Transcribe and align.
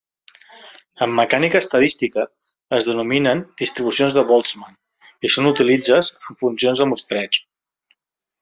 En 1.05 1.11
mecànica 1.19 1.59
estadística 1.65 2.23
es 2.79 2.87
denominen 2.89 3.43
distribucions 3.63 4.17
de 4.17 4.25
Boltzmann 4.33 4.81
i 5.29 5.33
són 5.37 5.51
utilitzes 5.53 6.13
en 6.21 6.41
funcions 6.45 6.83
de 6.85 6.89
mostreig. 6.95 7.43